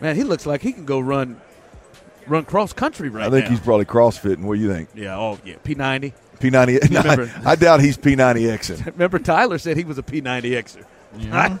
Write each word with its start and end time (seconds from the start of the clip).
Man, 0.00 0.16
he 0.16 0.24
looks 0.24 0.46
like 0.46 0.60
he 0.62 0.72
can 0.72 0.84
go 0.84 1.00
run 1.00 1.40
run 2.26 2.44
cross 2.44 2.72
country 2.72 3.08
right 3.08 3.22
now. 3.22 3.26
I 3.28 3.30
think 3.30 3.44
now. 3.44 3.50
he's 3.50 3.60
probably 3.60 3.84
CrossFitting. 3.86 4.42
What 4.42 4.56
do 4.56 4.60
you 4.62 4.72
think? 4.72 4.88
yeah, 4.94 5.16
oh 5.18 5.38
yeah, 5.44 5.54
P90. 5.64 6.12
P90. 6.38 6.90
You 6.90 6.98
remember- 6.98 7.32
I, 7.46 7.54
doubt 7.56 7.80
he's 7.80 7.96
P90Xing. 7.96 8.84
Remember 8.92 9.18
Tyler 9.18 9.56
said 9.58 9.76
he 9.78 9.84
was 9.84 9.96
a 9.98 10.02
P90Xer. 10.02 10.84
Yeah. 11.18 11.58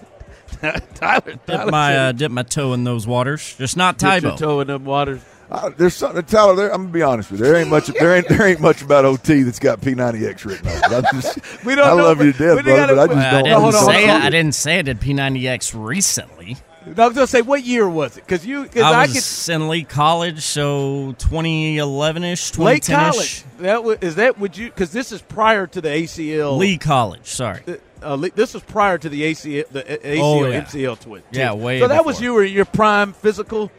Tyler, 0.94 1.34
Dip 1.46 1.66
my 1.70 1.96
uh, 1.96 2.12
dip 2.12 2.30
my 2.30 2.42
toe 2.42 2.72
in 2.74 2.84
those 2.84 3.06
waters. 3.06 3.56
Just 3.56 3.76
not 3.76 4.00
he 4.00 4.06
dipped 4.08 4.22
your 4.22 4.36
toe 4.36 4.60
in 4.60 4.66
them 4.68 4.84
waters. 4.84 5.22
Uh, 5.50 5.70
there's 5.76 5.94
something, 5.94 6.22
Tyler. 6.24 6.54
There, 6.56 6.72
I'm 6.72 6.82
gonna 6.82 6.92
be 6.92 7.02
honest 7.02 7.30
with 7.30 7.40
you. 7.40 7.46
There 7.46 7.56
ain't 7.56 7.68
much. 7.70 7.86
There 7.86 8.14
ain't. 8.16 8.28
There 8.28 8.46
ain't 8.46 8.60
much 8.60 8.82
about 8.82 9.04
OT 9.04 9.42
that's 9.42 9.58
got 9.58 9.80
P90X 9.80 10.44
written 10.44 10.68
on 10.68 10.74
it. 10.76 11.04
I'm 11.12 11.20
just. 11.20 11.64
We 11.64 11.74
don't 11.74 11.86
I 11.86 11.96
know, 11.96 12.04
love 12.04 12.24
you 12.24 12.32
to 12.32 12.38
but- 12.38 12.44
death, 12.44 12.56
but 12.56 12.64
you 12.66 12.74
brother, 12.76 12.94
gotta- 12.94 13.08
but 13.08 13.10
I 13.10 13.14
just 13.14 13.26
I 13.26 13.42
don't. 13.42 13.44
didn't 13.62 13.72
say 13.84 14.06
hold. 14.06 14.22
I 14.22 14.30
didn't 14.30 14.54
say 14.54 14.78
I 14.78 14.82
did 14.82 15.00
P90X 15.00 15.84
recently. 15.86 16.56
I 16.86 17.06
was 17.06 17.14
gonna 17.14 17.26
say 17.26 17.42
what 17.42 17.64
year 17.64 17.88
was 17.88 18.16
it? 18.16 18.24
Because 18.26 18.46
you, 18.46 18.62
because 18.62 18.82
I 18.82 19.02
I, 19.02 19.06
was 19.06 19.48
in 19.48 19.68
late 19.68 19.88
college, 19.88 20.40
so 20.42 21.14
2011ish, 21.18 22.52
could 22.54 22.62
late 22.62 22.82
2010ish. 22.82 22.88
college. 23.12 23.44
That 23.58 23.84
was, 23.84 23.98
is 24.00 24.14
that 24.16 24.38
would 24.38 24.56
you? 24.56 24.66
Because 24.66 24.92
this 24.92 25.12
is 25.12 25.20
prior 25.22 25.66
to 25.66 25.80
the 25.80 25.88
ACL. 25.88 26.56
Lee 26.58 26.78
College, 26.78 27.26
sorry. 27.26 27.62
Uh, 28.02 28.14
le- 28.14 28.30
this 28.30 28.54
was 28.54 28.62
prior 28.62 28.98
to 28.98 29.08
the 29.08 29.22
ACL, 29.22 29.68
the 29.70 29.82
ACL, 29.82 30.20
Oh, 30.20 30.46
yeah. 30.46 30.60
MCL 30.62 31.00
twin. 31.00 31.22
Yeah, 31.32 31.54
way 31.54 31.80
So 31.80 31.88
that 31.88 32.04
was 32.04 32.16
before. 32.16 32.24
you 32.24 32.34
were 32.34 32.44
your 32.44 32.66
prime 32.66 33.12
physical. 33.14 33.72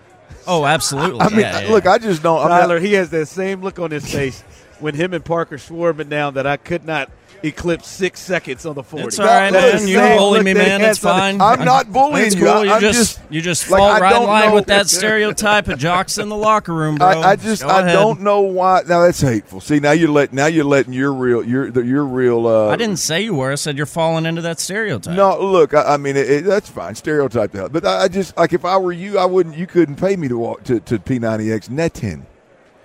Oh, 0.46 0.66
absolutely. 0.66 1.22
I 1.22 1.29
mean, 1.29 1.40
yeah, 1.41 1.62
yeah, 1.62 1.72
look. 1.72 1.85
I 1.85 1.97
just 2.00 2.23
don't. 2.23 2.41
I'm 2.41 2.50
Tyler, 2.50 2.79
he 2.79 2.94
has 2.94 3.09
that 3.12 3.28
same 3.28 3.62
look 3.62 3.79
on 3.79 3.91
his 3.91 4.12
face 4.12 4.41
when 4.79 4.96
him 4.96 5.13
and 5.13 5.23
Parker 5.23 5.57
swore 5.57 5.94
me 5.94 6.03
down 6.03 6.34
that 6.34 6.47
I 6.47 6.57
could 6.57 6.84
not 6.85 7.09
eclipse 7.43 7.87
six 7.87 8.19
seconds 8.19 8.65
on 8.65 8.75
the 8.75 8.83
forty. 8.83 9.05
It's 9.07 9.19
all 9.19 9.25
right, 9.25 9.51
That 9.51 9.75
is 9.75 9.81
man. 9.81 9.87
You 9.89 9.95
same 9.97 10.17
bully 10.17 10.37
look 10.39 10.45
me, 10.45 10.53
man. 10.53 10.81
has 10.81 10.97
It's 10.97 11.05
on 11.05 11.13
his- 11.33 11.39
fine. 11.39 11.41
I'm 11.59 11.65
not 11.65 11.91
bullying 11.91 12.25
It's 12.27 12.35
you. 12.35 12.45
cool. 12.45 12.65
You 12.65 12.71
I'm 12.71 12.81
just, 12.81 13.17
just- 13.17 13.31
you 13.31 13.41
just 13.41 13.69
like, 13.69 13.79
fall 13.79 13.89
I 13.89 13.99
right 13.99 14.15
in 14.21 14.27
line 14.27 14.49
know- 14.49 14.55
with 14.55 14.65
that 14.67 14.87
stereotype 14.87 15.67
of 15.67 15.77
jocks 15.79 16.17
in 16.17 16.29
the 16.29 16.35
locker 16.35 16.73
room, 16.73 16.95
bro. 16.95 17.07
I, 17.07 17.31
I 17.31 17.35
just. 17.35 17.61
Go 17.63 17.67
I 17.69 17.81
ahead. 17.81 17.93
don't 17.93 18.21
know 18.21 18.41
why. 18.41 18.81
Now 18.87 19.03
that's 19.03 19.21
hateful. 19.21 19.61
See, 19.61 19.79
now 19.79 19.91
you're 19.91 20.09
let. 20.09 20.33
Now 20.33 20.45
you're 20.47 20.65
letting 20.65 20.93
your 20.93 21.13
real. 21.13 21.43
Your 21.43 21.67
your 21.83 22.05
real. 22.05 22.47
Uh, 22.47 22.69
I 22.69 22.75
didn't 22.75 22.97
say 22.97 23.21
you 23.21 23.35
were. 23.35 23.51
I 23.51 23.55
said 23.55 23.77
you're 23.77 23.85
falling 23.85 24.25
into 24.25 24.41
that 24.43 24.59
stereotype. 24.59 25.15
No, 25.15 25.39
look. 25.39 25.73
I, 25.73 25.93
I 25.93 25.97
mean, 25.97 26.15
it, 26.17 26.29
it, 26.29 26.43
that's 26.45 26.69
fine. 26.69 26.95
Stereotype 26.95 27.51
the 27.51 27.57
hell. 27.59 27.69
But 27.69 27.85
I, 27.85 28.03
I 28.03 28.07
just 28.07 28.35
like 28.37 28.53
if 28.53 28.65
I 28.65 28.77
were 28.77 28.93
you, 28.93 29.17
I 29.17 29.25
wouldn't. 29.25 29.55
You 29.57 29.67
couldn't 29.67 29.95
pay 29.95 30.15
me 30.15 30.27
to 30.27 30.37
walk 30.37 30.63
to, 30.65 30.79
to 30.81 30.99
P90X 30.99 31.69
netting. 31.69 32.25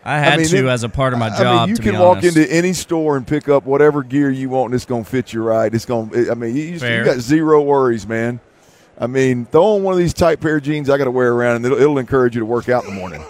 I 0.05 0.19
had 0.19 0.39
mean, 0.39 0.49
to 0.49 0.67
it- 0.67 0.71
as 0.71 0.83
a 0.83 0.89
part 0.89 1.13
of 1.13 1.19
my 1.19 1.29
job. 1.31 1.41
I 1.41 1.67
mean, 1.67 1.77
you 1.77 1.83
can 1.83 1.99
walk 1.99 2.25
into 2.25 2.51
any 2.51 2.73
store 2.73 3.17
and 3.17 3.27
pick 3.27 3.49
up 3.49 3.65
whatever 3.65 4.03
gear 4.03 4.31
you 4.31 4.49
want, 4.49 4.67
and 4.67 4.75
it's 4.75 4.85
going 4.85 5.05
to 5.05 5.11
fit 5.11 5.33
you 5.33 5.43
right. 5.43 5.73
It's 5.73 5.85
going. 5.85 6.11
to 6.11 6.31
I 6.31 6.35
mean, 6.35 6.57
you, 6.57 6.73
just, 6.79 6.85
you 6.85 7.05
got 7.05 7.19
zero 7.19 7.63
worries, 7.63 8.07
man. 8.07 8.41
I 8.99 9.07
mean, 9.07 9.47
throw 9.47 9.77
on 9.77 9.83
one 9.83 9.93
of 9.93 9.99
these 9.99 10.13
tight 10.15 10.41
pair 10.41 10.57
of 10.57 10.63
jeans 10.63 10.91
I 10.91 10.99
got 10.99 11.05
to 11.05 11.11
wear 11.11 11.33
around, 11.33 11.57
and 11.57 11.67
it'll, 11.67 11.79
it'll 11.81 11.99
encourage 11.99 12.35
you 12.35 12.41
to 12.41 12.47
work 12.47 12.69
out 12.69 12.85
in 12.85 12.95
the 12.95 13.01
morning. 13.01 13.25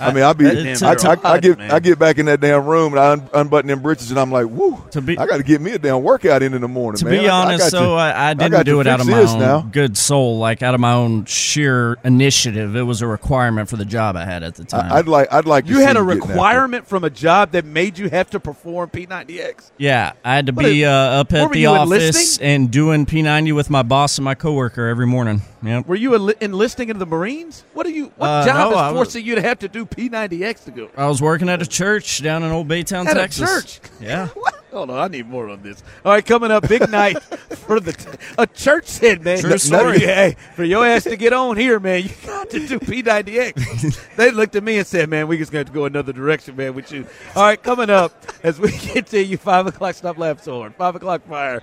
I 0.00 0.12
mean, 0.12 0.24
I'll 0.24 0.34
be. 0.34 0.46
It's 0.46 0.82
I, 0.82 0.92
a- 0.94 1.18
I, 1.24 1.32
I 1.34 1.40
get. 1.40 1.58
man. 1.58 1.70
I 1.70 1.78
get 1.80 1.98
back 1.98 2.18
in 2.18 2.26
that 2.26 2.40
damn 2.40 2.64
room 2.66 2.92
and 2.94 3.00
I 3.00 3.10
un, 3.12 3.30
unbutton 3.34 3.68
them 3.68 3.80
britches, 3.82 4.10
and 4.10 4.18
I'm 4.18 4.30
like, 4.32 4.46
"Woo! 4.46 4.82
To 4.92 5.00
be- 5.00 5.18
I 5.18 5.26
got 5.26 5.36
to 5.38 5.42
get 5.42 5.60
me 5.60 5.72
a 5.72 5.78
damn 5.78 6.02
workout 6.02 6.42
in 6.42 6.54
in 6.54 6.60
the 6.62 6.68
morning." 6.68 6.98
To 7.00 7.04
man. 7.04 7.14
be 7.14 7.28
I- 7.28 7.38
I 7.40 7.44
honest, 7.46 7.70
got 7.72 7.78
though, 7.78 7.88
to- 7.96 8.00
I, 8.00 8.30
I 8.30 8.34
didn't 8.34 8.64
do 8.64 8.80
it 8.80 8.86
out 8.86 9.00
of 9.00 9.06
my 9.06 9.22
own 9.22 9.38
now. 9.38 9.60
good 9.60 9.96
soul, 9.96 10.38
like 10.38 10.62
out 10.62 10.74
of 10.74 10.80
my 10.80 10.92
own 10.92 11.24
sheer 11.26 11.96
initiative. 12.04 12.76
It 12.76 12.82
was 12.82 13.02
a 13.02 13.06
requirement 13.06 13.68
for 13.68 13.76
the 13.76 13.84
job 13.84 14.16
I 14.16 14.24
had 14.24 14.42
at 14.42 14.54
the 14.54 14.64
time. 14.64 14.90
I, 14.90 14.96
would 14.96 15.08
like. 15.08 15.32
I'd 15.32 15.46
like. 15.46 15.64
To 15.64 15.70
You 15.70 15.76
see 15.78 15.82
had 15.82 15.96
a 15.96 16.00
getting 16.04 16.10
after 16.20 16.30
it. 16.30 16.34
requirement 16.34 16.86
from 16.86 17.04
a 17.04 17.10
job 17.10 17.52
that 17.52 17.64
made 17.64 17.98
you 17.98 18.08
have 18.10 18.30
to 18.30 18.40
perform 18.40 18.90
P90X. 18.90 19.70
yeah, 19.78 20.12
I 20.24 20.34
had 20.36 20.46
to 20.46 20.52
What 20.52 20.64
be 20.64 20.82
is- 20.82 20.88
uh, 20.88 20.90
up 21.20 21.32
at 21.32 21.52
the 21.52 21.66
office 21.66 21.90
enlisting? 21.92 22.46
and 22.46 22.70
doing 22.70 23.06
P90 23.06 23.54
with 23.54 23.70
my 23.70 23.82
boss 23.82 24.18
and 24.18 24.24
my 24.24 24.34
coworker 24.34 24.86
every 24.88 25.06
morning. 25.06 25.42
Yep. 25.62 25.86
Were 25.86 25.94
you 25.96 26.14
enlisting 26.40 26.88
into 26.88 26.98
the 26.98 27.06
Marines? 27.06 27.64
What 27.74 27.86
are 27.86 27.90
you? 27.90 28.12
What 28.16 28.26
Uh, 28.26 28.44
job 28.46 28.70
no, 28.72 28.76
I 28.78 28.88
is 28.88 28.92
was- 28.94 28.98
forcing 28.98 29.24
you 29.26 29.34
to 29.34 29.42
have 29.42 29.58
to 29.60 29.68
do 29.68 29.84
P90X 29.90 30.64
to 30.64 30.70
go? 30.70 30.90
I 30.96 31.06
was 31.08 31.20
working 31.20 31.48
at 31.48 31.60
a 31.62 31.66
church 31.66 32.22
down 32.22 32.42
in 32.42 32.50
Old 32.50 32.68
Baytown, 32.68 33.06
At 33.06 33.16
a 33.16 33.20
Texas. 33.20 33.50
church? 33.50 33.80
Yeah. 34.00 34.28
What? 34.34 34.54
Hold 34.72 34.90
on, 34.90 34.98
I 34.98 35.08
need 35.08 35.26
more 35.28 35.48
on 35.48 35.62
this. 35.62 35.82
All 36.04 36.12
right, 36.12 36.24
coming 36.24 36.52
up, 36.52 36.68
big 36.68 36.88
night 36.90 37.20
for 37.24 37.80
the 37.80 38.18
a 38.38 38.46
church 38.46 38.86
said, 38.86 39.24
man. 39.24 39.40
True 39.40 39.58
story. 39.58 39.98
hey, 39.98 40.36
for 40.54 40.62
your 40.62 40.86
ass 40.86 41.02
to 41.04 41.16
get 41.16 41.32
on 41.32 41.56
here, 41.56 41.80
man, 41.80 42.04
you 42.04 42.10
got 42.24 42.48
to 42.50 42.64
do 42.64 42.78
P90X. 42.78 44.14
they 44.16 44.30
looked 44.30 44.54
at 44.54 44.62
me 44.62 44.78
and 44.78 44.86
said, 44.86 45.08
man, 45.08 45.26
we 45.26 45.38
just 45.38 45.50
got 45.50 45.66
to 45.66 45.72
go 45.72 45.86
another 45.86 46.12
direction, 46.12 46.54
man, 46.54 46.74
with 46.74 46.92
you. 46.92 47.04
All 47.34 47.42
right, 47.42 47.60
coming 47.60 47.90
up 47.90 48.12
as 48.44 48.60
we 48.60 48.70
get 48.78 49.06
to 49.08 49.20
you, 49.20 49.36
five 49.38 49.66
o'clock 49.66 49.96
stop 49.96 50.18
laps 50.18 50.46
on 50.46 50.72
five 50.74 50.94
o'clock 50.94 51.26
fire. 51.26 51.62